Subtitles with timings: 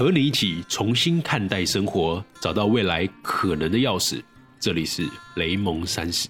[0.00, 4.22] 和你一起重新看待生活，找到未来可能的钥匙。
[4.58, 5.06] 这里是
[5.36, 6.26] 雷蒙三十。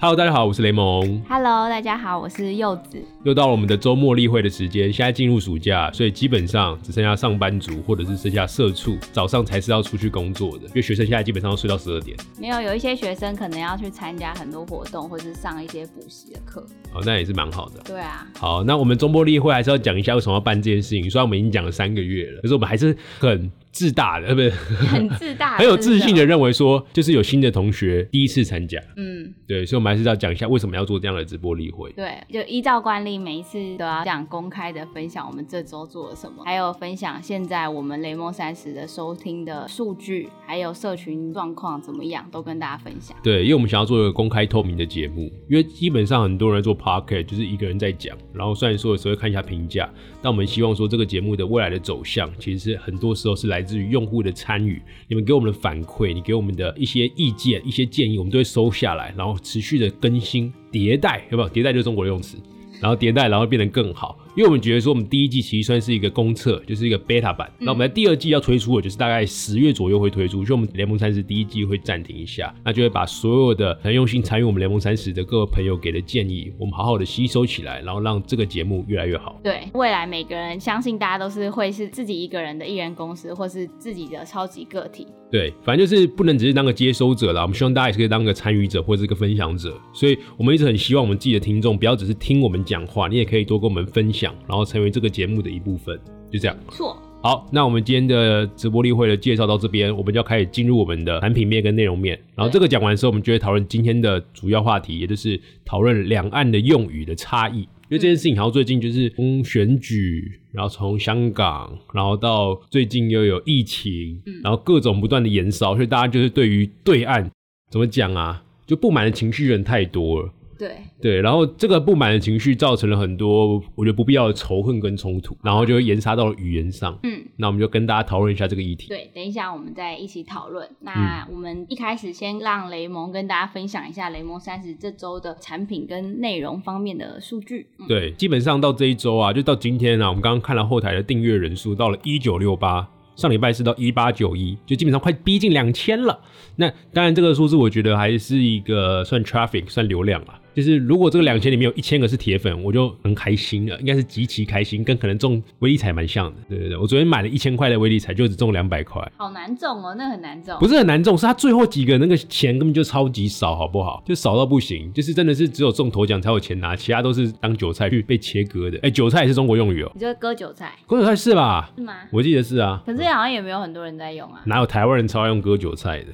[0.00, 1.20] Hello，大家好，我是雷蒙。
[1.28, 3.02] Hello，大家好，我是柚子。
[3.24, 12.16] 又到了我们的周末例会的时间，现在进入暑假，所以基本上只剩下上班族或者是剩下社畜，早上才是要出去工作的，因为学生现在基本上都睡到十二点。
[12.40, 16.64] 没有，有一些学生可能要去参加很多活动，或是上一些补习的课。
[16.94, 17.80] 哦，那也是蛮好的。
[17.84, 21.10] 对啊，好，那我们周末例会还是要讲一下为什么要办这件事情。
[21.10, 31.92] 虽然我们已经讲了三个月了，可是我们还是很自大的，呃， 不是很自大， 很有自信的认为说，就是有新的同学第一次参加，嗯，对，所以我们还是要讲一下为什么要做这样的直播例会。
[31.92, 43.16] 对，就依照惯例，每一次都要这样公开的分享我们这周做了什么，还有分享现在我们雷蒙三十的收听的数据，还有社群状况怎么样，都跟大家分享。
[43.22, 49.88] 对，因为我们想要做一个公开透明的节目，因为基本上很多人做 podcast 就是一个人在讲，然后虽然说有时候会看一下评价，
[50.22, 61.50] 但我们希望说这个节目的未来的走向，其实是很多时候是来来自于用户的参与，你们给我们的反馈，你给我们的一些意见、一些建议，我们都会收下来，然后持续的更新迭代，有没有？
[61.50, 62.38] 迭代就是中国的用词。
[62.80, 67.50] 然后迭代，然后变得更好，因为我们觉得说，我们第一季其实算是一个公测，就是一个 beta 版。
[67.58, 79.40] 那我们在第二季要推出的，就是大概十月左右会推出，所以我们联盟三十第一季会暂停一下，那就会把所有的很用心参与我们联盟三十的各位朋友给的建议，我们好好的吸收起来，然后让这个节目越来越好。
[79.42, 85.06] 对未来每个人，相信大家都是会是自己一个人的艺人公司，或是自己的超级个体。
[85.30, 89.78] 对，反正就是不能只是当个接收者啦，我们希望大家也是可以当个参与者或者是个分享者。
[89.92, 94.17] 所以我们一直很希望我们自己的听众不要只是听我们讲话，你也可以多跟我们分享，
[94.48, 95.98] 然后成为这个节目的一部分。
[96.30, 96.56] 就这样。
[96.70, 102.18] 错，好，那我们今天的直播例会的介绍到这边，我们就要开始进入我们的产品面跟内容面。
[102.34, 107.60] 然后这个讲完之后，我们就会讨论今天的主要话题，也就是讨论两岸的用语的差异。
[107.90, 117.30] 因为这件事情然后最近就是从选举，然后从香港，然后到最近又有疫情，然后各种不断的延烧，所以大家就是对于对岸
[117.70, 120.30] 怎么讲啊，就不满的情绪人太多了。
[120.58, 126.98] 对，对，然后这个不满的情绪造成了很多我觉得不必要的仇恨跟冲突，然后就会延杀到了语言上。
[127.04, 128.88] 嗯，那我们就跟大家讨论一下这个议题。
[128.88, 130.68] 对，等一下我们再一起讨论。
[130.80, 137.68] 那我们一开始先让雷蒙跟大家分享一下雷蒙三十这周的产品跟内容方面的数据。
[137.78, 146.18] 嗯，对，基本上到这一周啊，就到今天啊，我们刚刚看了后台的订阅人数到了一九六八，上礼拜是到一八九一，就基本上快逼近两千了。
[146.56, 150.40] 那当然，这个数字我觉得还是一个算 traffic 算流量啦。
[150.58, 156.36] 就是如果这个两千里面有一千个是铁粉，我就很开心了，应该是极其开心，跟可能中威力彩蛮像的。
[156.48, 159.00] 对对对，我昨天买了一千块的威力彩，就只中两百块。
[159.16, 160.58] 好难中哦，那很难中。
[160.58, 164.02] 不是很难中，是他最后几个那个钱根本就超级少，好不好？
[164.04, 168.80] 就少到不行，就是真的是只有中头奖才有钱拿，其他都是当韭菜去被切割的。
[168.82, 171.70] 哎、韭菜也是中国用语哦、你就割韭菜割韭菜是吧？
[171.76, 171.94] 是吗？
[172.10, 174.42] 我记得是啊，可是好像也没有很多人在用啊。
[174.46, 176.06] 哪有台湾人超爱用割韭菜的？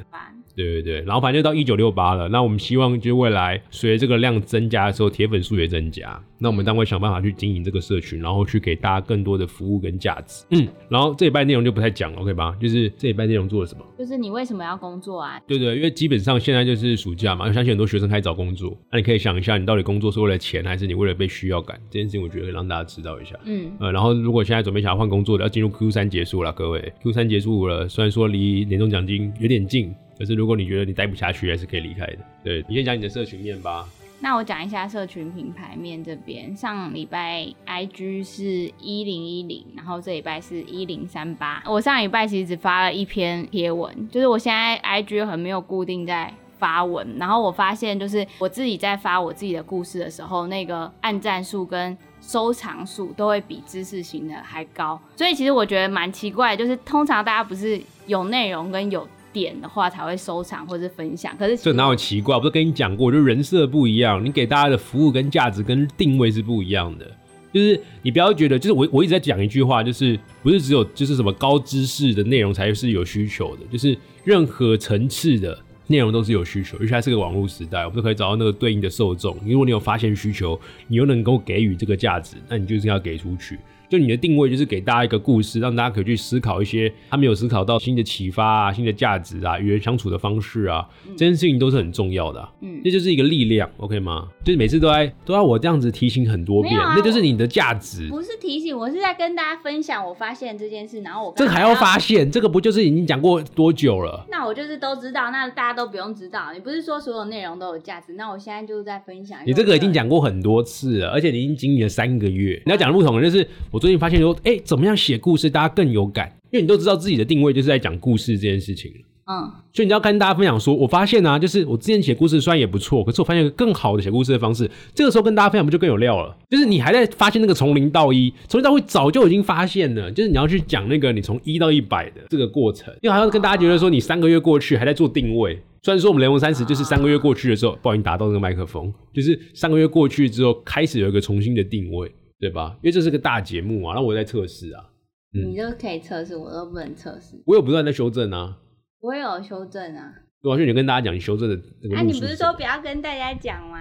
[0.55, 2.29] 烦对对对，然后反正就到一九六八了。
[2.29, 6.21] 那我们希望就未来随着这个量增加的时候，铁粉数也增加。
[6.39, 10.45] 那我们当然会想办法去经营这个社群，然后去给大家更多的服务跟价值。
[10.51, 12.55] 嗯，然后这一半内容就不太讲了，OK 吧？
[12.61, 13.85] 就是这一半内容做了什么？
[13.99, 15.41] 就是你为什么要工作啊？
[15.47, 18.77] 对对，因为基本上现在就是暑假嘛，我相信很多学生开始找工作。
[18.93, 21.81] 那你可以想一下，你到底工作是为了钱，还是你为了被需要感？
[21.89, 23.35] 这件事情我觉得可以让大家知道一下。
[23.45, 32.19] 嗯，呃，然后如果现在准备想要换工作的，要进入 Q 三结束了，各位 Q 三结束了，虽然说离年终奖金有点近，可是如果你觉得你待不下去，还是可以离开的。
[32.43, 33.89] 对你先讲你的社群面吧。
[34.21, 41.63] 那我讲一下社群品牌面这边，上礼拜 IG 是一零一零，然后这礼拜是一零三八。
[41.67, 62.37] 我上礼拜其实只发了一篇贴文，就是我现在 IG 很没有固定在发文，然后我发现就是我自己在发我自己的故事的时候，那个按赞数跟收藏数都会比知识型的还高，所以其实我觉得蛮奇怪，就是通常大家不是有内容跟有点的话才会收藏或是分享，可是这哪有奇怪？
[62.37, 67.05] 我不是跟你讲过，就人设不一样，你给大家的服务跟价值跟定位是不一样的。
[67.53, 75.57] 就是你不要觉得，就是我我一直在讲一句话，就是不是只有就是什么高知识的内容才是有需求的，就是任何层次的
[75.87, 79.37] 内容都是有需求，尤其它是个网络时代，我们都可以找到那个对应的受众。
[79.45, 83.59] 如果你有发现需求，你又能够给予这个价值，那你就是要给出去。
[83.95, 92.51] 就你的定位就是给大家一个故事，让大家可以去思考一些他没有思考到新的启发啊、新的价值啊、与人相处的方式啊，这件事情都是很重要的、啊。
[92.61, 94.29] 嗯这就是一个力量，OK 吗？
[94.45, 98.09] 就是每次都在都要我这样子提醒很多遍，啊那就是你的价值。
[98.09, 104.27] 不是提醒，我是在跟大家分享我发现这件事，然后我这个还要发现，这个不就是已经讲过多久了？
[104.31, 106.53] 那我就是都知道，那大家都不用知道。
[106.53, 108.15] 你不是说所有内容都有价值？
[108.15, 109.39] 那我现在就是在分享。
[109.47, 112.61] 你这个已经讲过很多次了，而且你已经经历了三个月。
[112.67, 116.35] 你要讲的不同的就是，我最近发现说，哎、怎么样写故事大家更有感？
[116.51, 118.91] 因为你都知道自己的定位就是在讲故事这件事情。
[119.27, 119.45] 嗯，
[119.75, 124.71] 所以你要跟大家分享说，我发现啊，就是我之前写故事虽然也不错，可是我发现一个更好的写故事的方式。
[124.95, 126.35] 这个时候跟大家分享不就更有料了？
[126.49, 135.61] 就是你还在发现那个从零到一，从零到一早就已经发现了，就是你要去讲那个你从一到一百的这个过程，因为好像跟大家觉得说你三个月过去还在做定位。
[135.83, 142.11] 虽然说我们雷蒙三十就是三个月过去的时候，不小心打到那个麦克风，就是三个月过去之后开始有一个重新的定位，
[142.45, 142.77] 对吧？
[142.83, 144.85] 因为这是个大节目啊，然后我在测试啊，
[145.33, 147.43] 嗯你就可以测试，我都不能测试。
[147.47, 148.59] 我有不断在修正啊。
[149.01, 150.13] 我有修正啊。
[150.43, 153.79] 对啊，就你跟大家讲你修正的那个啊，你不是说不要跟大家讲吗？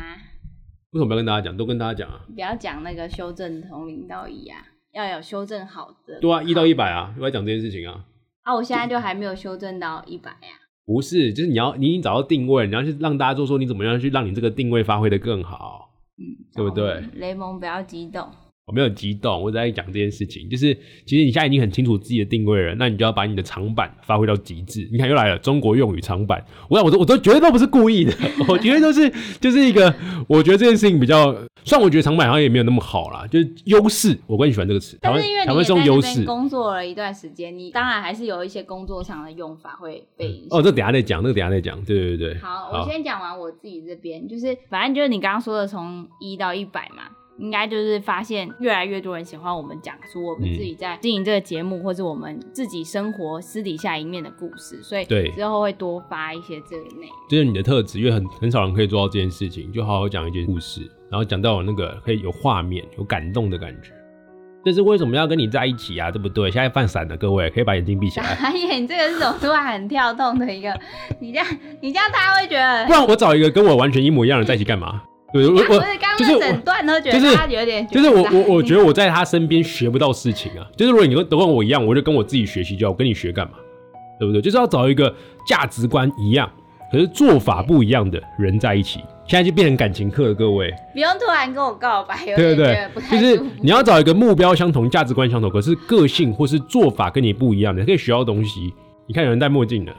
[0.91, 1.57] 为什么不要跟大家讲？
[1.57, 2.25] 都跟大家讲啊。
[2.33, 4.59] 不要讲那个修正从零到一啊，
[4.93, 6.19] 要有修正好的。
[6.21, 8.05] 对啊，一到一百啊，我要讲这件事情啊。
[8.43, 10.61] 啊，我现在就还没有修正到一百呀。
[10.85, 15.89] 不是，就是你要你已经找到定位，你要去让大家做说你怎么样去让你这个定位发挥的更好。
[16.17, 16.21] 嗯，
[16.55, 18.29] 对不对雷蒙不要激动。
[18.65, 20.73] 我没有激动，我在讲这件事情，就是
[21.05, 24.87] 其实你现在已经很清楚自己的定位了，那你就要把你的长板发挥到极致。
[24.89, 28.13] 你看又来了，中国用语长板，我想我都我都绝对都不是故意的，
[28.47, 29.11] 我觉得都是
[29.41, 29.93] 就是一个，
[30.29, 31.33] 我觉得这件事情比较，
[31.65, 34.97] 虽然我觉得长板好像也没有那么好啦，就是优势，我更喜欢这个词。
[34.99, 36.13] 台湾但是因为台湾是用优势。
[36.15, 40.57] 边工作了一段时间，你当然还是有一些工作上的用法会被影响。
[40.57, 41.83] 哦，这等下再讲，那个等下再讲。
[41.83, 42.39] 对对对对。
[42.39, 47.03] 好，我先讲完我自己这边，就是反正就是你刚刚说的从一到一百嘛，
[47.37, 57.15] 应该就是发现越来越多人喜欢我们讲述我们嗯自己在经营这个节目，或者我们自己生活私底下一面的故事，所以对之后会多发一些这个内容。
[57.29, 63.91] 这是你的特质，因为很很少人可以做到这件事情，就好好讲一件故事，然后讲到有那个可以有画面、有感动的感觉。
[64.63, 66.09] 这是为什么要跟你在一起啊？
[66.09, 66.49] 对不对？
[66.49, 70.73] 现在犯闪了，各位可以把眼睛闭起来，傻眼，你这个是种突然很跳动的一个，
[71.19, 71.47] 你这样
[71.81, 75.03] 你这样大家会觉得不然我找一个跟我完全一模一样的人在一起干嘛？
[75.33, 80.67] 对，我不我是刚就是我刚整段都觉得他有点就是我我我觉得我在他身边学不到事情啊。
[80.77, 83.53] 就是如果你都跟我一样，我就跟我自己学习就好，我跟你学干嘛？
[84.19, 84.41] 对不对？
[84.41, 85.13] 就是要找一个
[85.47, 86.49] 价值观一样，
[86.91, 88.99] 可是做法不一样的人在一起。
[89.25, 90.71] 现在就变成感情课了，各位。
[90.93, 93.41] 不用突然跟我告白，有对对对就是。
[93.61, 98.73] 你要找一个目标相同、价值观相同，可是个性或是做法跟你不一样的，可以学到东西。
[99.07, 99.93] 你看有人戴墨镜了，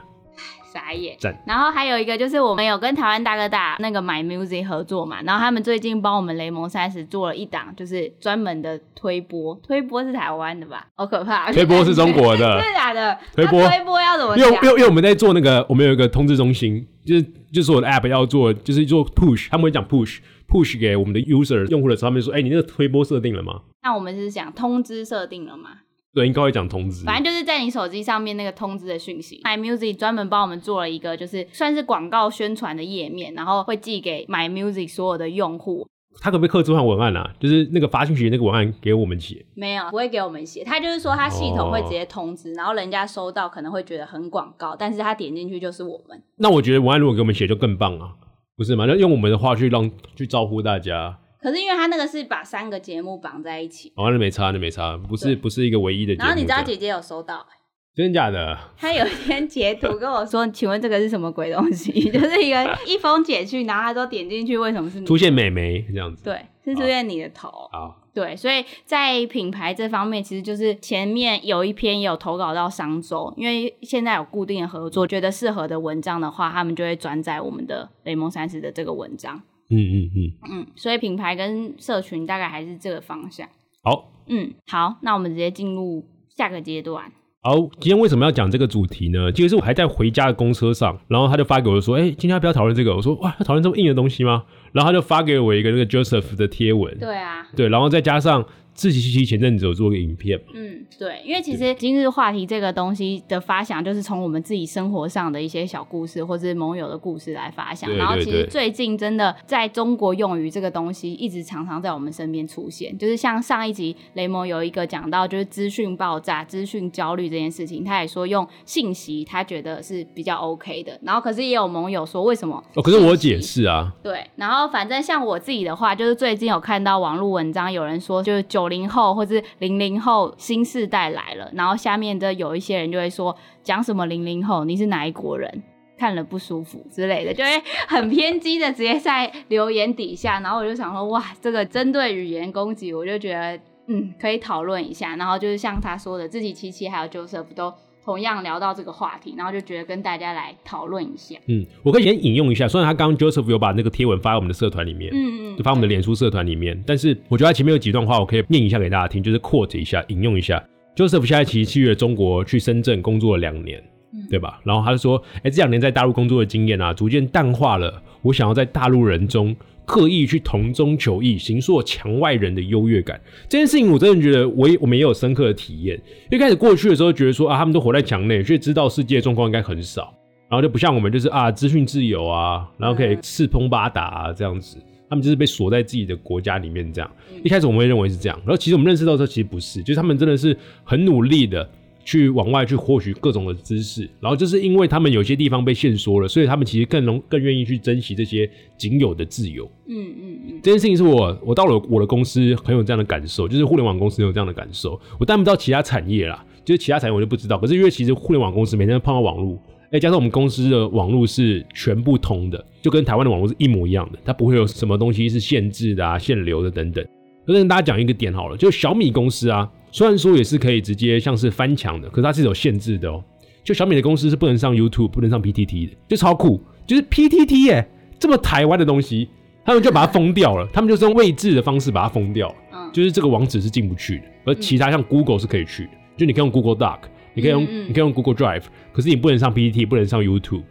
[0.74, 1.16] 傻眼。
[1.46, 10.86] 然后还有一个就是我们有跟台湾大哥大那个 My Music 合作嘛，然后他们最近帮我们雷蒙三十做了一档，就是专门的推播，推播是台湾的吧？
[10.96, 11.52] 好可怕！
[11.52, 13.16] 推播是中国的 真的假的？
[13.34, 14.62] 推播推播要怎么讲因为因？
[14.62, 17.22] 为因为我们在做那个，我们有一个通知中心，就是
[17.52, 20.18] 就是我的 app 要做，就是做 push，他们会讲 push
[20.48, 23.60] push 给我们的 user 用户的时候，他们说，哎、你那个推播设定了吗？
[23.82, 25.70] 那我们是讲通知设定了吗？
[26.14, 27.04] 对，应该会讲通知。
[27.04, 35.88] 反正就是在你手机上面那个通知的讯息，My Music 专门帮我们做了一个，就是算是广告宣传的页面，然后会寄给 My Music 所有的用户。
[36.20, 37.34] 他可不可以刻制化文案啊？
[37.40, 39.44] 就是那个发讯息那个文案给我们写。
[39.56, 40.62] 没有，不会给我们写。
[40.62, 46.22] 他就是说，他系统会直接通知，然后人家收到可能会觉得很广告，但是他点进去就是我们。
[46.36, 48.12] 那我觉得文案如果给我们写就更棒啊，
[48.56, 48.84] 不是吗？
[48.86, 56.26] 那用我们的话去让去招呼大家，可是因为他那个是把三个节目绑在一起，哦，那没差，那没差，不是不是一个唯一的节目。
[56.26, 57.46] 然后你知道姐姐有收到，
[57.94, 58.58] 真的假的？
[58.78, 65.04] 她有一天截图跟我说：“请问这个是什么鬼东西？” 就是一个一封简讯，然后她说点进去为什么是你？
[65.04, 66.24] 出现美眉这样子。
[66.24, 67.50] 对，是出现你的头。
[67.70, 79.42] 好，对，所以在品牌这方面，其实就是前面有一篇也有投稿到商周，因为现在有固定的合作，觉得适合的文章的话，他们就会转载我们的雷蒙三十的这个文章。
[79.76, 83.48] 嗯嗯嗯，嗯，所以品牌跟社群大概还是这个方向。
[83.82, 84.10] 好。
[84.26, 86.02] 嗯，好，那我们直接进入
[86.34, 87.12] 下个阶段。
[87.42, 89.30] 好，今天为什么要讲这个主题呢？
[89.30, 98.42] 其实是我还在回家的公车上，然后他就发给我说：“哎、今天要不要讨论这个？”我说：“哇，要讨论这么硬的东西吗？”然后他就发给我一个那个 Joseph 的贴文，对啊，对，然后再加上
[98.74, 107.90] 自己其实前阵子有做个影片嘛，嗯，对，因为其实今日话题这个东西的发想，就是从我们自己生活上的一些小故事，或是盟友的故事来发想。
[107.96, 112.96] 然后其实最近真的在中国用于这个东西，一直常常在我们身边出现。
[112.98, 120.98] 就是像上一集雷蒙有一个讲到，就是资讯爆炸、资讯焦虑这件事情，他也说用信息，他觉得是比较 OK 的。
[121.02, 122.62] 然后可是也有盟友说，为什么？
[122.74, 135.62] 哦，可是我解释啊，对，然后反正像我自己的话，就是最近有看到网络文章，有人说就是九九零后或是零零后新世代来了，然后下面的有一些人就会说讲什么零零后，你是哪一国人？
[135.96, 137.50] 看了不舒服之类的，就会
[137.86, 145.14] 很偏激的直接在留言底下，然后我就想说，哇，这个针对语言攻击，我就觉得嗯可以讨论一下。
[145.16, 147.72] 然后就是像他说的，自己七七还有 Joseph 都
[148.04, 151.36] 同样聊到这个话题，然后就觉得跟大家来讨论一下。
[151.46, 160.62] 嗯，我可以先引用一下，虽然他刚刚 Joseph 有把那个贴文发在我们的社团里面，嗯嗯，就发我们的脸书社团里面，但是我觉得他前面有几段话，我可以念一下给大家听，就是 quote 一下，引用一下。
[160.94, 163.82] Joseph 现在其实去中国去深圳工作了两年，
[164.30, 164.60] 对吧？
[164.64, 169.54] 然后他就说，哎，这两年在大陆工作的经验啊，逐渐淡化了我想要在大陆人中。
[169.86, 176.00] 刻意去同中求异，形塑墙外人的优越感，这件事情我真的觉得我也我们也有深刻的体验。
[176.30, 180.14] 一开始过去的时候，觉得说啊，他们都活在墙内，却知道世界状况应该很少，
[180.48, 184.78] 然后就不像我们，就是啊，资讯自由啊，然后可以四通八达啊这样子。
[185.06, 187.10] 他们就是被锁在自己的国家里面这样。
[187.42, 191.68] 一开始我们会认为是这样，然后其实我们认识到时候，其实不是，就是他们真的是很努力的。
[192.04, 199.64] 去往外去获取各种的知识，然后就是因为他们有些地方被限缩了，所以他们其实更容更愿意去珍惜这些仅有的自由。
[199.86, 205.00] 嗯嗯嗯，这件事情是我我到了我的公司很有这样的感受，就是互联网公司有这样的感受。
[205.18, 207.58] 我但不知道其他产业啦，就是其他产业我就不知道。
[207.58, 209.58] 可是因为其实互联网公司每天碰到网络，
[209.90, 217.02] 哎，加上我们公司的网络是全部通的，就跟台湾的网络是一模一样的，它不会有什么东西是限制的啊、限流的等等。
[217.46, 219.70] 我跟大家讲一个点好了，就小米公司啊。
[219.94, 223.22] 虽然说也是可以直接像是翻墙的，可是它是有限制的哦。
[223.62, 226.60] 就小米的公司是不能上 YouTube，不能上 PTT 的，就超酷。
[226.84, 229.28] 就是 PTT 耶，这么台湾的东西，
[229.64, 230.68] 他们就把它封掉了。
[230.72, 232.52] 他们就是用位置的方式把它封掉。
[232.72, 235.90] 嗯，就是这个网址是进不去的，而其他像 Google 是可以去的。
[236.16, 236.98] 就你可以用 Google Doc，
[237.32, 240.64] 你可以用你可以用 Google Drive，可是你不能上 PTT，不能上 YouTube。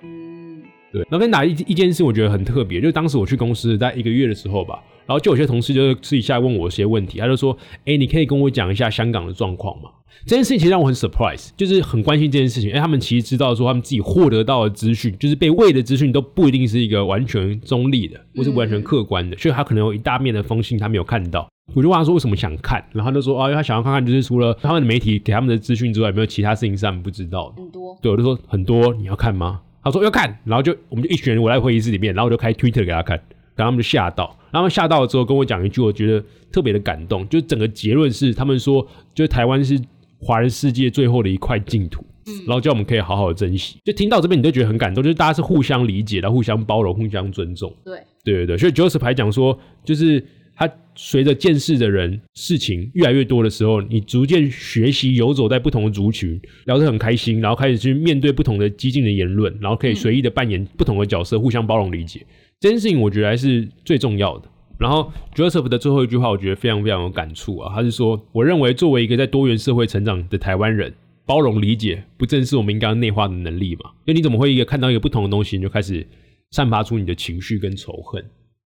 [0.93, 1.01] 嗯，对。
[1.09, 4.81] 然后跟哪一一件事我觉得很特别，就是当时我去公司在一个月的时候吧。
[5.05, 9.89] 然后就有些同事就私底下问我一些问题，他就说：“哎，你可以跟我讲一下香港的状况吗？”
[10.25, 12.71] 这件事情其实让我很 surprise，就是很关心这件事情。
[12.71, 21.49] 哎，他们其实知道说他们自己获得到的资讯，就是被喂的资讯都不一定是一个完全中立的，或是完全客观的，所以他可能有一大面的封信他没有看到。
[21.73, 27.99] 我就问他说为什么想看，然后他就说：“啊，因为他想要看看，就是除了他们的媒体给他们的资讯之外，有没有其他事情是他们不知道的。”很多。
[28.01, 29.59] 对，我就说很多，你要看吗？
[29.83, 33.19] 他说要看，然后就我们就一群人我在会议室里面，然后我就开 Twitter 给他看。
[33.55, 37.29] 然后他们就吓到，然后吓到了之后跟我讲一句，我觉得特别的感动。
[37.29, 38.81] 就整个结论是，他们说，
[39.13, 39.79] 就是台湾是
[40.19, 42.03] 华人世界最后的一块净土，
[42.47, 43.77] 然后叫我们可以好好的珍惜。
[43.85, 47.71] 就听到这边，你就觉得很感动，就是大家是互相理解的，互相包容，互相尊重。
[47.85, 48.57] 对，对对对。
[48.57, 62.25] 所以 Joseph 还讲说，就是他随着见识的人事情越来越多的时候，你逐渐学习游走在不同的族群，聊得很开心，然后开始去面对不同的激进的言论，然后可以随意的扮演不同的角色，互相包容理解。
[62.59, 64.47] 这件事情我觉得还是最重要的。
[64.79, 67.73] 然后 Joseph 的最后一句话，我觉得非常非常有感触啊。
[67.73, 70.93] 他是说：“我认为作为一个在多元社会成长的台湾人，
[71.25, 73.91] 包容理解，不正是我们应该内化的能力吗？
[74.05, 76.05] 因为你怎么会一个看到一个不同的东西，你就开始
[76.51, 78.23] 散发出你的情绪跟仇恨？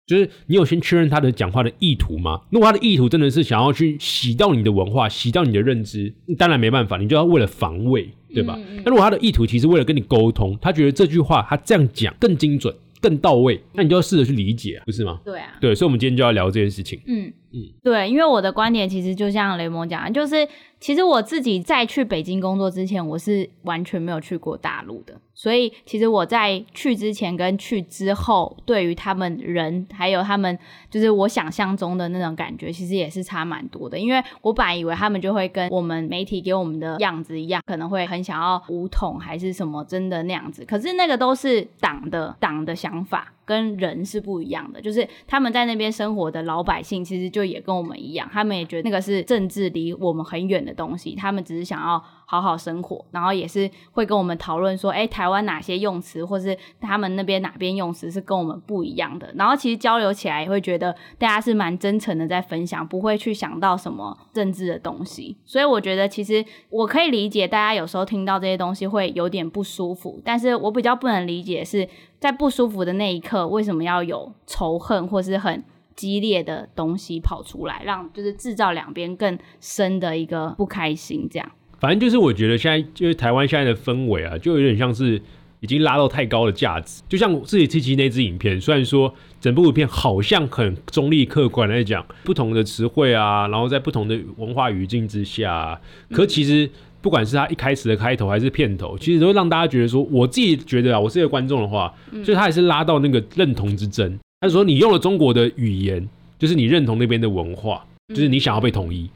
[0.08, 2.40] 就是你有先确认他的讲话的意图吗？
[2.50, 8.58] 如果他的意图真的是想要去洗掉你的文化，洗掉你的认知，当然没办法，你就要为了防卫，对吧？
[8.84, 15.20] 那如果他的意图其实为了跟你沟通，他觉得这句话他这样讲更精准。”更到位，那你就要试着去理解，不是吗？
[15.24, 17.00] 对啊，对，所以，我们今天就要聊这件事情。
[17.06, 20.34] 嗯嗯，对，因为我的观点其实就像雷蒙讲，就是。
[20.80, 30.56] 其实我自己在去北京工作之前，我是完全没有去过大陆的，所以其实我在去之前跟去之后，对于他们人还有他们，
[30.88, 33.98] 就是我想象中的那种感觉，其实也是差蛮多的。
[33.98, 43.34] 因为我本来以为他们就会跟我们媒体给我们的样子一样，可能会很想要武统还是什么真的那样子，可是那个都是党的党的想法。
[43.48, 52.04] 跟人是不一样的，就是他们在那边生活的老百姓，其实就也跟我们一样，他们也觉得那个是政治离我们很远的东西，他们只是想要。
[52.30, 59.32] 好好生活，然后也是会跟我们讨论说，哎，台湾哪些用词，或是他们那边哪边用词是跟我们不一样的。
[59.34, 65.38] 然后其实交流起来也会觉得大家是蛮真诚的在分享，不会去想到什么政治的东西。
[65.46, 71.88] 所以我觉得其实我可以理解大家有时候听到这些东西会有点不舒服，但是我比较不能理解是
[72.20, 75.64] 在不舒服的那一刻为什么要有仇恨或是很
[75.96, 81.50] 激烈的东西跑出来，让就是制造两边更深的一个不开心这样。
[81.78, 85.20] 反正就是我觉得现在就是台湾现在的氛围啊，就有点像是
[85.60, 87.02] 已经拉到太高的价值。
[87.08, 95.80] 就像自己七七那支影片，虽然说整部影片好像很中立客观来讲，不同的词汇啊，然后在不同的文化语境之下，
[96.10, 96.68] 可其实
[97.00, 101.94] 不管是他一开始的开头还是片头，其实都让大家觉得说，我自己觉得啊，我是一个观众的话，
[102.24, 104.18] 所以他也是拉到那个认同之争。
[104.40, 106.08] 他说你用了中国的语言，
[106.38, 109.08] 就是你认同那边的文化，就是你想要被统一。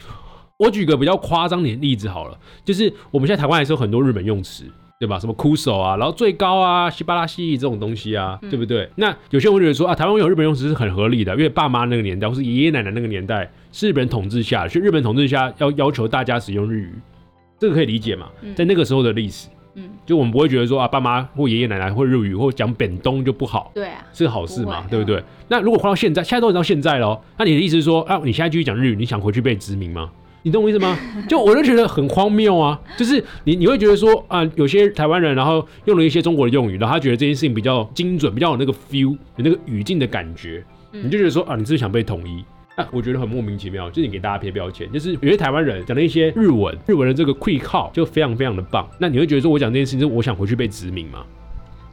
[0.62, 4.64] 我举个比较夸张点例子好了，就是我们现在台湾还是有很多日本用词，
[5.00, 5.18] 对吧？
[5.18, 8.88] 什么枯手啊，然后最高啊，西巴拉西这种东西啊，对不对？
[8.94, 16.94] 那有些人会觉得说啊，台湾有日本用词是很合理的，因为爸妈那个年代或是爷爷奶奶那个年代是日本统治下，所以日本统治下要要求大家使用日语，
[17.58, 25.20] 这个可以理解嘛，嗯在那个时候的历史，嗯，就我们不会觉得说啊，爸妈或爷爷奶奶会日语或讲本东就不好，对啊，是好事嘛，对不对？
[25.48, 30.08] 那如果换到现在，现在都到现在了，那你的意思是说啊，你现在继续讲日语，你想回去被殖民吗？
[30.42, 30.98] 你懂我意思吗？
[31.28, 42.44] 就我就觉得很荒谬啊，就是你你会觉得说啊，有些台湾人然后用了一些中国的用语，然后他觉得这件事情比较精准，比较有那个 feel，有那个语境的感觉，嗯你就觉得说啊，你是不是想被统一？
[42.74, 48.88] 啊，我觉得很莫名其妙，就是你给大家贴标签，就是有些台湾人讲了一些日文，日文的这个 quick call 就非常非常的棒。
[48.98, 51.24] 那你会觉得说我讲这件事情，就是我想回去被殖民吗？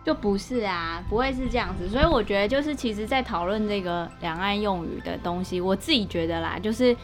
[0.06, 1.88] 就不是啊，不会是这样子。
[1.90, 6.96] 所以我觉得就是其实，在讨论这个两岸用语的东西，我自己觉得啦，就是。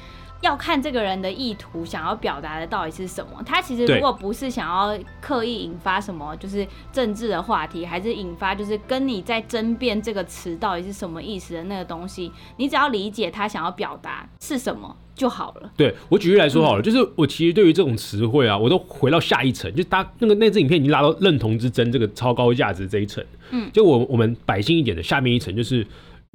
[0.42, 3.42] 要看这个人的意图，想要表达的到底是什么。
[3.44, 15.72] 他其实如果不是想要刻意引发什么，就是政治的话题，还是引发就是跟你在争辩这个词到底是什么意思的那个东西，你只要理解他想要表达是什么就好了。
[15.76, 25.86] 对我举例来说好了，就是我其实对于这种词汇啊，我都回到下一层，就大那个那支影片已经拉到认同之争这个超高价值这一层，嗯就我我们百姓一点的下面一层就是。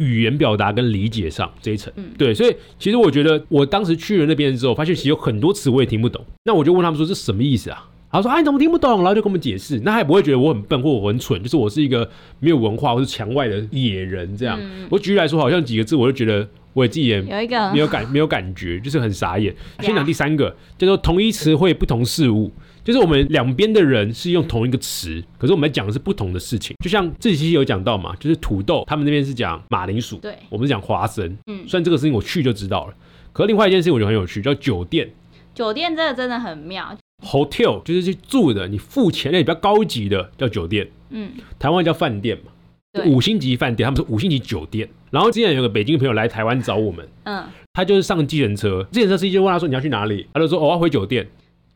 [0.00, 7.86] 语言表达跟理解上这一层，嗯对，所以其实我觉得我当时去了那边之后，发现其实有很多词我也听不懂，那我就问他们说这什么意思啊？
[8.12, 14.58] 他说：“啊，你怎么听不懂？”然后就跟我们解释，那他也不会觉得我很笨或我很蠢，就是我是一个没有文化或是墙外的野人这样。
[14.60, 19.54] 嗯我举例来说，好像几个字，我就觉得我自己也有一个没有感没有感觉，就是很傻眼。
[19.78, 22.50] 先讲第三个，叫做同一词汇不同事物，
[22.82, 26.74] 就是我们两边的人是用同一个词，可是我们在讲的是不同的事情。
[26.82, 31.36] 就像这期有讲到嘛，就是土豆，他们那边是讲马铃薯，对，我们是讲花生。
[31.46, 32.94] 嗯，虽然这个事情我去就知道了，
[33.32, 35.10] 可是另外一件事情我觉得很有趣，叫酒店。
[35.54, 36.96] 酒店这个真的很妙。
[37.22, 42.50] hotel 就是去住的，你付钱那比较高级的叫酒店，嗯，台湾叫饭店嘛，
[42.92, 44.88] 对五星级饭店，他们是五星级酒店。
[45.10, 47.44] 然后之前有个北京朋友来台湾找我们，嗯，
[47.74, 51.28] 他就是上计程车，计程车司机就问他说你要去哪里，他就说、哦、我要回酒店。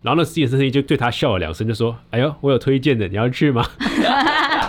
[0.05, 3.65] 然后那私人车司机就对他笑了两声，就说：“哎呦，我有推荐的，你要去吗？”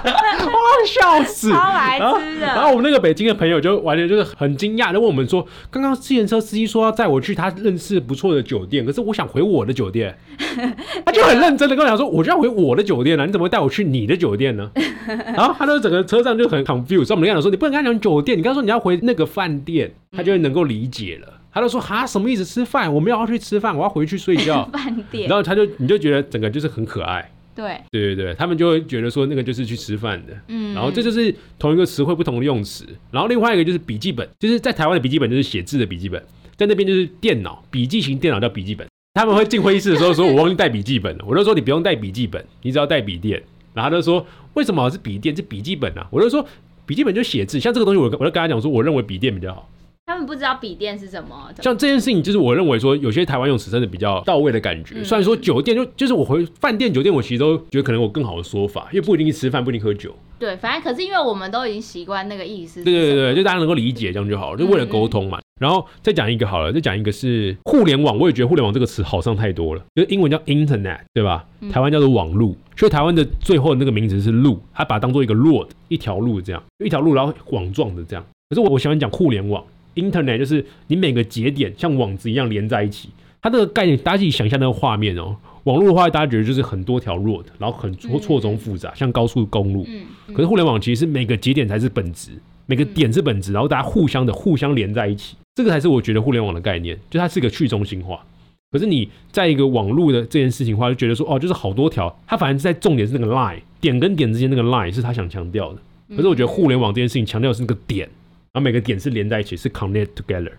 [0.06, 0.52] 哇，
[0.88, 1.52] 笑死！
[1.52, 2.70] 超白然后，痴然后。
[2.72, 10.18] 我们那个北京的朋友就完全就是很惊讶就问我们说：“刚刚自行车司机说要载我去他认识不错的酒店，可是我想回我的酒店。
[11.06, 14.72] ”他就很认真的跟我讲说：“我就要回我的酒店啊，你怎么会带我去你的酒店呢？”
[15.36, 17.04] 然后他就整个车上就很 confused。
[17.04, 22.46] 所以我们跟他讲说：“你不能跟他讲酒店，你跟他说你要回那个饭店，他就会能够理解了。”他就说：“哈，什么意思？
[22.46, 22.94] 吃饭？
[22.94, 24.66] 我们要去吃饭，我要回去睡觉。
[24.74, 30.34] ”饭店然，后他就你就觉得整个就是很可爱，对，对对对，他们就会觉得说那个就是去吃饭的。
[30.50, 36.22] 嗯，然后这就是同一个词汇不同的用词，然后另外一个就是笔记本，就是在台湾的笔记本就是写字的笔记本，
[36.58, 38.86] 在那边就是电脑，笔记型电脑叫笔记本。
[39.14, 43.42] 他们会进会议室的时候说：“我忘记带笔记本了。”我就说：“你不用带笔记本，你只要带笔电。”
[43.74, 45.34] 然后他就说：“为什么是笔电？
[45.34, 46.46] 是笔记本啊？”我就说
[46.86, 49.70] ：“笔记本就写字，像这个东西我，我就跟他讲说，我认为笔电比较好。
[50.08, 54.94] 他们不知道笔电是什么，怎么像这件事情，就是我认为说，有些台湾用词真的比较到位的感觉。
[55.00, 60.16] 嗯虽然说酒店就就是我回饭店、酒店，我其实都觉得可能有更好的说法，因为不一定吃饭，不一定喝酒。
[60.38, 65.40] 对，反正可是因为我们都已经习惯那个意思，对对对对，就大家能够理解这样就好了，就为了沟通嘛。
[65.60, 71.44] 然后再讲一个好了，再讲一个是互联网，我也觉得互联网这个词好上太多了，就是英文叫 internet，对吧？
[71.62, 78.24] 嗯台湾叫做网路，所以台湾的最后的那个名词是路，它把它当做一个 road，一条路这样，一条路然后网状的这样。
[78.50, 79.64] 可是我我喜欢讲互联网
[79.96, 83.10] ，internet 就是你每个节点像网子一样连在一起，
[83.42, 85.36] 它这个概念大家自己想象那个画面哦。
[85.64, 89.84] 网络的话，大家觉得就是很多条 road，然后很错嗯错综复杂，像高速公路。
[90.28, 92.30] 可是互联网其实是每个节点才是本质，
[92.68, 98.24] 每个点是本质，然后大家互相的互相连在一起，这个才是我觉得互联网的概念，就它是一个去中心化。
[98.72, 105.80] 可是你在一个网络的这件事情的话，就觉得说哦，就是好多条，它反而是在重点是那个 line 点跟点之间那个 line 是他想强调的。
[106.16, 108.08] 可是我觉得互联网这件事情强调的是那个点，
[108.56, 110.54] 然后每个点是连在一起，是 connect together。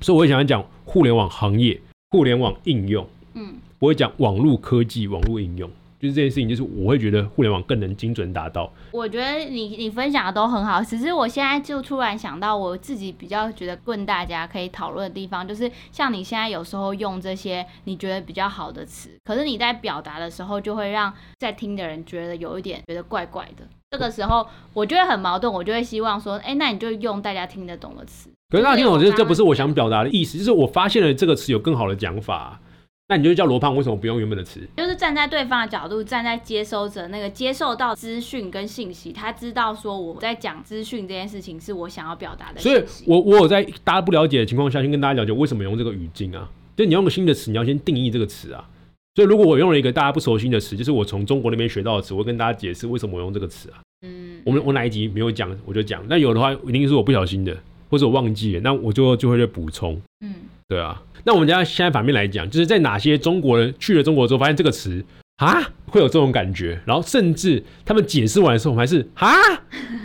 [0.00, 5.70] 所以我会想要讲互联网行业、互联网应用，嗯，我会讲网络科技、网络应用。
[6.00, 8.72] 就是这件事情，就是我会觉得互联网更能精准达到。
[8.90, 23.64] 我觉得你你分享的都很好，只是我现在就突然想到，我自己比较觉得问大家可以讨论的地方，就是像你现在有时候用这些你觉得比较好的词，可是你在表达的时候，就会让在听的人觉得有一点觉得怪怪的。
[23.90, 28.28] 这个时候，我就会很矛盾，我就会希望说，哎，那你就用大家听得懂的词。
[28.50, 32.60] 可是大家听懂，这就是这不是我想表达的意思，就是我发现了这个词有更好的讲法，
[33.08, 34.60] 那你就叫罗胖，为什么不用原本的词？
[34.76, 42.84] 就是站在对方的角度，站在接收者那个接受到资讯跟信息，他知道说我在讲资讯这件事情是我想要表达的所以。
[43.06, 46.48] 我我有在大家不了解的情况下，先跟大家了解为什么用这个语境啊。
[46.76, 48.68] 就你用个新的词，你要先定义这个词啊。
[49.18, 53.82] 所以如果我用了一个大家不熟悉的词，就是我从中国那边学到的词，我会跟大家解释为什么我用这个词啊。
[54.06, 56.00] 嗯，我们我哪一集没有讲，我就讲。
[56.08, 57.56] 那有的话，一定是我不小心的，
[57.90, 60.00] 或者我忘记了，那我就就会去补充。
[60.20, 60.32] 嗯。
[60.68, 65.04] 对啊，那我们家现在反面来讲，就是在哪些中国人去了中国之后，发现这个词
[65.38, 69.34] 啊会有这种感觉，然后甚至他们解释完的时候，我们还是啊，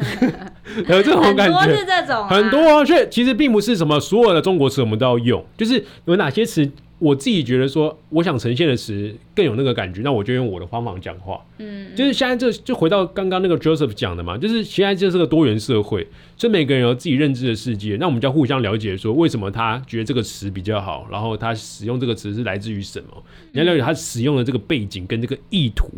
[0.90, 6.68] 有这种很多感觉是这种、啊，很多啊，所以其实并不是什么所有的中国词我们都要用，就是有哪些词
[7.04, 11.44] 我自己觉得说我想呈现的词更有那个感觉，那我就用我的方法讲话。
[11.58, 25.90] 嗯，就是现在这就回到刚刚那个 Joseph 讲的嘛，就是现在这是个多元社会，所以每个人有自己认知的世界，那我们就要互相了解，说为什么他觉得这个词比较好，然后他使用这个词是来自于什么，你要了解他使用的这个背景跟这个意图，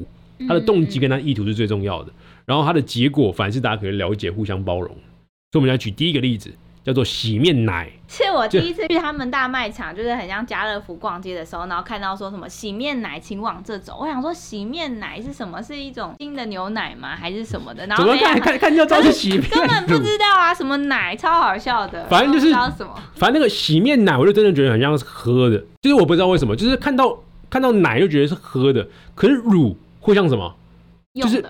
[0.48, 2.12] 他的动机跟他意图是最重要的，
[2.48, 4.90] 然后他的结果反而是大家可以了解、互相包容。
[5.52, 6.52] 所以我们来举第一个例子，
[6.86, 7.90] 叫做洗面奶。
[8.08, 13.98] 是我第一次去他们大卖场，就是很像家乐福逛街的时候，然后看到说什么洗面奶，请往这走。
[14.00, 15.62] 我想说洗面奶是什么？
[15.62, 17.16] 是一种新的牛奶吗？
[17.16, 17.88] 还是什么的？
[17.88, 22.06] 然后怎么看看看就知道是洗面乳， 根本不知道啊，什么奶，超好笑的。
[22.06, 22.94] 反正就是什么。
[23.16, 27.18] 反正那个洗面奶，我就真的觉得很像是喝的，就是我不知道为什么，就是看到
[27.50, 30.56] 看到奶就觉得是喝的，可是乳会像什么？
[31.16, 31.44] 就是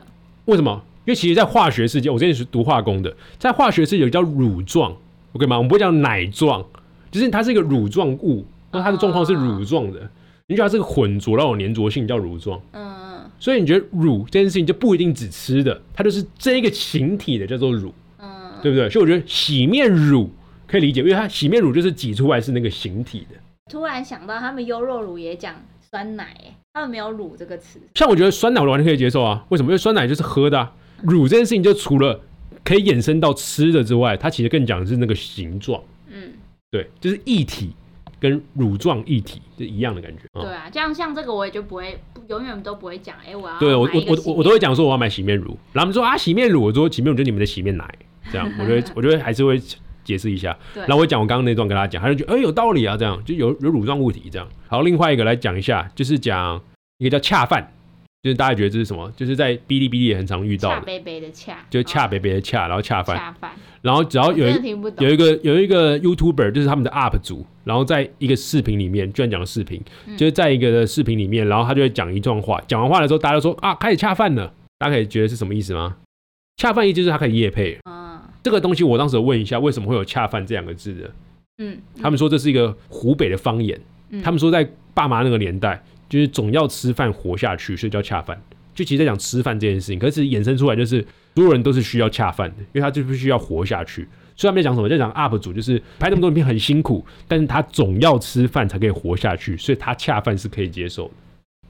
[0.46, 0.82] 为什么？
[1.06, 4.92] 因为其实，在化学世界，我之前是读化工的，在化学世界有叫乳状
[5.36, 5.58] ，OK 吗？
[5.58, 6.66] 我们不会讲奶状，
[7.12, 10.10] 就是它是一个乳状物，那它的状况是乳状的，
[10.48, 18.90] 你觉得它是个混浊，然后有粘着性叫乳状，嗯嗯所以你觉得乳这件事情就不一定只吃的，它就是这一个形体的叫做乳，嗯，对不对？
[18.90, 20.30] 所以我觉得洗面乳
[20.66, 23.36] 可以理解，因为它洗面乳就是挤出来是那个形体的。
[23.70, 27.80] 突然想到他们优酪乳也讲酸奶，哎，他们没有乳这个词。
[27.96, 29.70] 像我觉得酸奶我完全可以接受啊，为什么？
[29.70, 30.72] 因为酸奶就是喝的、啊，
[31.02, 32.22] 乳这件事情就除了
[32.66, 36.34] 可以衍生到吃的之外，它其实更讲的是那个形状，嗯，
[36.72, 37.74] 对，就是液体
[38.20, 40.24] 跟乳状液体是一样的感觉。
[40.34, 41.98] 嗯对啊，这样像这个我也就不会，
[42.28, 47.88] 永远都不会讲，哎，我要对我我我我我都会讲说我要买洗面乳，然后他们说啊洗面乳，我说洗面乳就是你们的洗面奶，
[48.32, 49.62] 这样，我觉得 我觉得还是会
[50.04, 50.58] 解释一下。
[50.74, 54.48] 然后我讲我刚刚那段跟他讲，他就觉得哎、有道理啊，这样就有有乳状物体这样。
[54.68, 56.60] 好，另外一个来讲一下，就是讲
[56.98, 57.72] 一个叫恰饭，
[58.26, 59.08] 就是大家觉得这是什么？
[59.16, 63.52] 就是在哔哩哔哩也很常遇到的，恰杯杯的恰，就恰哦北北的恰，然后恰饭，恰饭，
[63.84, 70.18] 然后只要有我一有一个有一个 YouTuber，就是他们的 UP 主，然后在一个视频里面，居然讲视频，嗯。
[70.18, 75.98] 就是在一个的视频里面，然后他就会讲一段话，讲完话的时候，大家都说啊，开始恰饭了，大家可以觉得是什么意思吗？
[76.58, 78.20] 恰饭意思就是他可以夜配嗯。
[78.42, 81.12] 这个东西，我当时有问一下，为什么会有恰饭这两个字的？
[81.60, 84.20] 嗯，他们说这是一个湖北的方言，嗯。
[84.24, 88.42] 他们说在爸妈那个年代，就是总要吃饭活下去，所以叫恰饭。
[88.74, 94.08] 就其实在讲吃饭这件事情，可是衍生出来就是所有人都是需要恰饭的，因为他就必须要活下去。
[94.36, 94.90] 所以他们在讲什么？
[94.90, 101.12] 在讲 UP 主就是拍那么多影片很辛苦，但是他总要吃饭才可以活下去，所以他恰饭是可以接受的。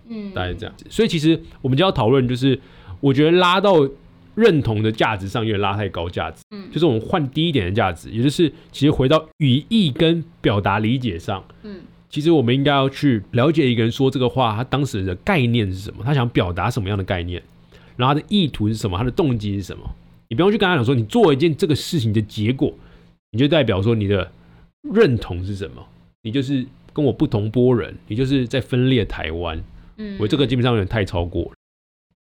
[0.09, 0.75] 嗯，大概是这样。
[0.89, 2.59] 所以其实我们就要讨论，就是
[2.99, 3.87] 我觉得拉到
[4.33, 11.81] 认同的价值上有点拉太高价值，嗯就是我们换低一点的价值，也就是其实回到语义跟表达理解上，嗯
[12.15, 17.43] 其实我们应该要去了解一个人说这个话，他当时的概念是什么，他想表达什么样的概念，
[17.97, 19.83] 然后他的意图是什么，他的动机是什么。
[20.29, 22.73] 你不用去跟他讲说，你做一件这个事情的结果，
[23.31, 24.31] 你就代表说你的
[24.93, 25.85] 认同是什么，
[26.21, 29.61] 你就是跟我不同波人，你就是在分裂台湾。
[29.97, 31.51] 嗯，我这个基本上有点太超过了。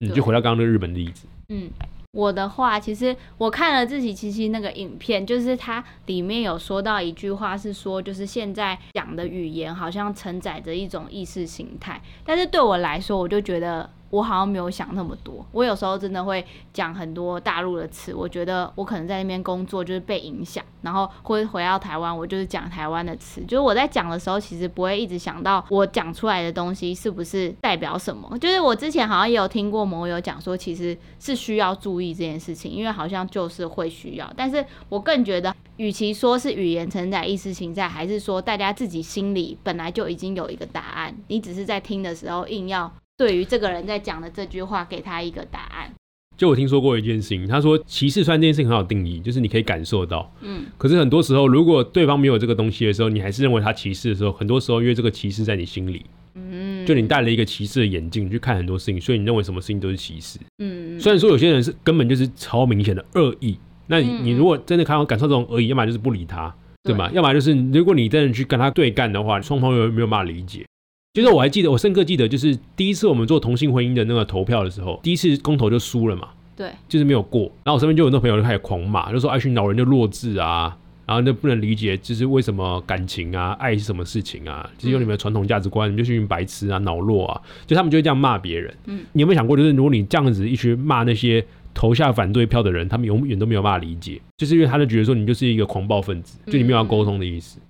[0.00, 1.68] 嗯，对就回到刚刚那个日本的例子，嗯，
[2.14, 15.44] 我的话，其实我看了自己七七那个影片，就是它里面有说到一句话，是说就是现在讲的语言好像承载着一种意识形态，但是对我来说，我就觉得我好像没有想那么多。
[15.50, 23.40] 我有时候真的会讲很多大陆的词，我觉得我可能在那边工作就是被影响，然后或者回到台湾，我就是讲台湾的词。
[23.42, 28.38] 就是我在讲的时候，其实不会一直想到我讲出来的东西是不是代表什么。
[28.38, 34.32] 就是我之前好像也有听过某友讲说，其实是需要注意这件事情，因为好像就是会需要。
[34.36, 45.92] 但是我更觉得，与其说是语言承载意识形态，还是说大家自己心里本来就已经有一个答案，你只是在听的时候硬要对于这个人在讲的这句话给他一个答案。
[46.36, 60.40] 就我听说过一件事情，他说歧视虽然这件事情很好定义，就是你可以感受到，嗯可是很多时候如果对方没有这个东西的时候，你还是认为他歧视的时候，很多时候因为这个歧视在你心里，嗯，就你戴了一个歧视的眼镜去看很多事情，所以你认为什么事情都是歧视。
[60.58, 67.08] 嗯虽然说有些人是根本就是超明显的恶意，那你嗯你如果真的看到感受这种恶意，要么就是不理他，对吗？
[67.12, 70.66] 要么就是如果你真的去跟他对干的话，双方又没有办法理解。
[71.14, 77.42] 就是我还记得，我深刻记得，就是第一次我们做同性婚姻的那个投票的时候，第一次公投就输了嘛，对，就是没有过。
[77.62, 88.74] 然后我身边就有很多朋友就开始狂骂，就说爱群老人就弱智啊，然后就不能理解，就是为什么感情啊、爱是什么事情啊，就是用你们的传统价值观，你们就是白痴啊、脑弱啊，就他们就会这样骂别人。
[88.86, 97.60] 嗯，你有没有想过，就是如果你这样子一直骂那些投下反对票的人，他们永远都没有办法理解，就是因为他就觉得说你就是一个狂暴分子，就你没有要沟通的意思。
[97.60, 97.62] 嗯，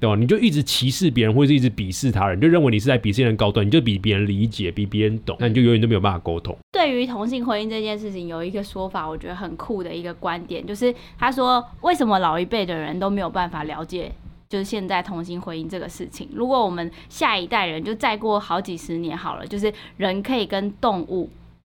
[0.00, 0.16] 对吧？
[0.16, 6.56] 你就一直歧视别人，或者是一直鄙视他人，就认为你是在比这些人高端，你就比别人理解，比别人懂，那你就永远都没有办法沟通。
[6.72, 14.10] 对于同性婚姻这件事情，有一个说法，我觉得很酷的一个观点，就是他说，为什么老一辈的人都没有办法了解，
[14.48, 16.28] 就是现在同性婚姻这个事情？
[16.34, 21.30] 如果我们下一代人就再过好几十年好了，就是人可以跟动物。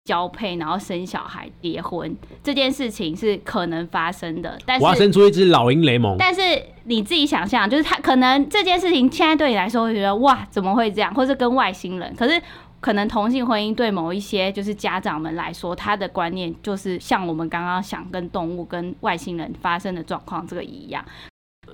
[0.05, 6.15] 交配，然后生小孩、结婚这件事情是可能发生的，但是我要生出一只老鹰雷蒙。
[6.17, 6.41] 但是
[6.83, 12.15] 你自己想象，就是他可能这件事情现在对你来说会觉得哇，怎么会这样，或是跟外星人？
[12.15, 12.39] 可是
[12.79, 21.03] 可能同性婚姻对某一些就是家长们来说，他的观念就是像我们刚刚想跟动物、跟外星人发生的状况这个一样。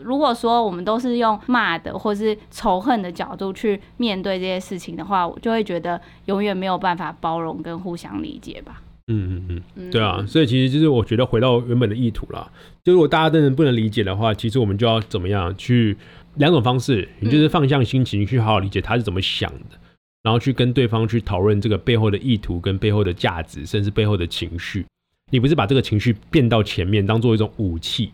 [0.03, 8.81] 如果说我们都是用骂的或是仇恨的角度去面对这些事情的话，我就会觉得永远没有办法包容跟互相理解吧。
[9.07, 12.49] 嗯嗯嗯，对啊，所以其实就是我觉得回到原本的意图啦，
[12.83, 15.97] 就如果大家真的不能理解的话，其实我们就要怎么样去
[16.35, 19.77] 两种方式，你就是放下心情去好好理解他是怎么想的，
[20.23, 24.85] 然后去跟对方去讨论这个背后的意图跟背后的价值，甚至背后的情绪。
[25.29, 28.11] 你不是把这个情绪变到前面，当做一种武器。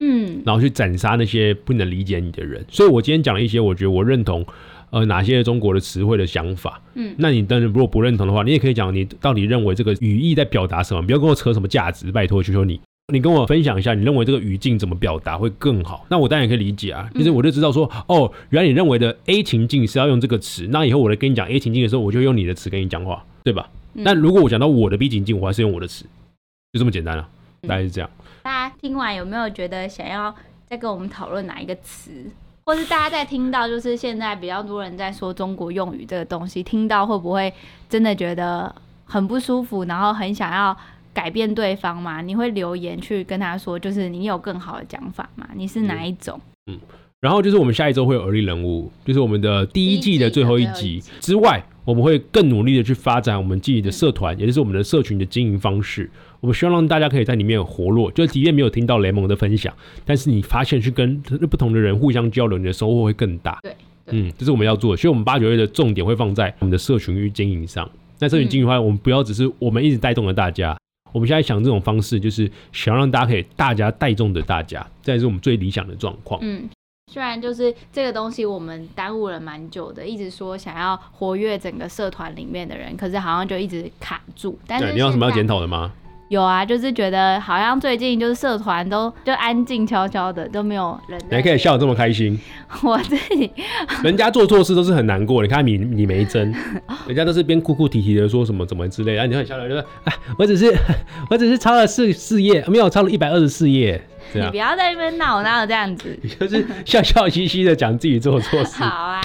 [0.00, 2.64] 嗯，然后去斩杀那些不能理解你的人。
[2.68, 4.46] 所以我今天讲了一些，我觉得我认同，
[4.90, 6.80] 呃，哪些中国的词汇的想法。
[6.94, 12.80] 嗯，那你当然如果不认同的话，你也可以讲你到底认为这个语义在表达什么，不要跟我扯什么价值，拜托求求你，
[13.12, 16.06] 你跟我分享一下，你认为这个语境怎么表达会更好？
[16.08, 23.68] 那我当然也可以理解啊，就是我就知道说，哦，原来你认为的 A 情境是要用这个词，那以后我来跟你讲 A 情境的时候，我就用你的词跟你讲话，对吧？
[23.94, 26.04] 那如果我讲到我的 B 情境，我还是用我的词，
[26.72, 27.28] 就这么简单了，
[27.62, 28.08] 大概是这样。
[28.48, 30.34] 大家听完有没有觉得想要？
[30.66, 32.10] 再跟我们讨论哪一个词，
[32.64, 37.52] 或是大家在听到就是现在比较多人在说中国用语这个东西，听到会不会
[37.90, 40.74] 真的觉得很不舒服，然后很想要
[41.12, 42.22] 改变对方嘛？
[42.22, 45.46] 你会留言去跟他说，就是你有更好的讲法吗？
[45.54, 46.40] 你是哪一种？
[46.68, 46.78] 嗯，
[47.20, 56.10] 然后就是我们下一周会有而立人物，就是我们的第一季的最后一集之外，我们会更努力的去发展我们自己的社团，也就是我们的社群的经营方式。
[56.40, 59.74] 我们希望让大家可以在里面活络，就即便没有听到雷蒙的分享，
[60.04, 61.20] 但是你发现去跟
[61.50, 63.58] 不同的人互相交流，你的收获会更大。
[63.62, 63.74] 对，
[64.06, 64.96] 嗯，这是我们要做的。
[64.96, 67.88] 所以，我们八九月的重点会放在我们的社群与经营上。
[68.20, 70.76] 那社群经营的话，我们不要只是我们一直带动了大家，
[71.12, 76.40] 我们现在想这种方式，就是想要让大家可以大家带动着大家，这是我们最理想的状况。
[76.42, 76.68] 嗯，
[77.12, 84.58] 虽然就是这个东西我们耽误了蛮久的，一直说想要活跃整个社团里面的人，可是好像就一直卡住。
[84.66, 85.92] 但是你有什么要检讨的吗？
[86.28, 91.18] 有啊，就是觉得好像最近就是社团都就安静悄悄的，都没有人。
[91.30, 92.38] 你还可以笑得这么开心？
[92.84, 93.50] 我自己，
[94.02, 95.42] 人家做错事都是很难过。
[95.42, 96.54] 你 看你你没真，
[97.06, 100.66] 人家都是边哭哭啼啼的说什么怎么之类，然后你很笑来就说，哎，我只是
[101.30, 104.00] 我只是抄了四四页，没有抄了一百二十四页。
[104.34, 106.14] 你不要在那边闹，哪有这样子？
[106.22, 108.82] 你就是笑笑嘻嘻的讲自己做错事。
[108.82, 109.22] 好啊，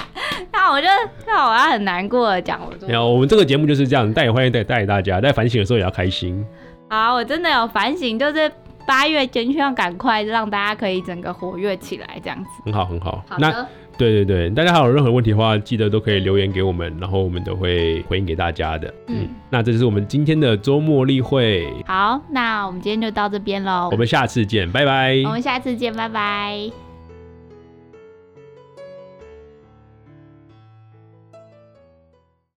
[0.53, 0.87] 那我就
[1.27, 2.87] 那我要很难过的讲我做。
[2.87, 6.45] 没有，我们这个节目就是这样，带也欢迎带带大家，在反省的时候也要开心。
[6.93, 8.51] 好，我真的有反省，就是
[8.85, 12.49] 八月间需要赶快让大家可以整个活跃起来，这样子。
[12.65, 13.23] 很好，很好。
[13.27, 13.65] 好那。
[13.95, 18.91] 对对对，大家还有任何问题的话，记得都可以留言给我们，然后我们都会回应给大家的。
[19.07, 21.71] 嗯，那这就是我们今天的周末例会。
[21.85, 23.89] 好，那我们今天就到这边喽。
[23.91, 25.21] 我们下次见，拜拜。
[25.25, 26.92] 我们下次见，拜拜。